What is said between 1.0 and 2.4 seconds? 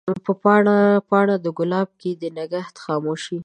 پاڼه دګلاب کښي د